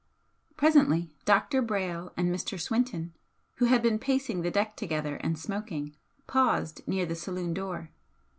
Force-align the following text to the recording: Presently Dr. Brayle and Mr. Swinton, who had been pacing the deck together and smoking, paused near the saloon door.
Presently 0.57 1.13
Dr. 1.25 1.61
Brayle 1.61 2.11
and 2.17 2.33
Mr. 2.33 2.59
Swinton, 2.59 3.13
who 3.57 3.65
had 3.65 3.83
been 3.83 3.99
pacing 3.99 4.41
the 4.41 4.49
deck 4.49 4.75
together 4.75 5.17
and 5.17 5.37
smoking, 5.37 5.95
paused 6.25 6.81
near 6.87 7.05
the 7.05 7.13
saloon 7.13 7.53
door. 7.53 7.91